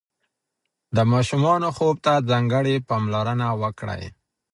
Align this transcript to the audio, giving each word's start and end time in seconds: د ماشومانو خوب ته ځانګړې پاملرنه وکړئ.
د 0.95 0.97
ماشومانو 1.13 1.67
خوب 1.77 1.95
ته 2.05 2.13
ځانګړې 2.29 2.75
پاملرنه 2.89 3.47
وکړئ. 3.61 4.03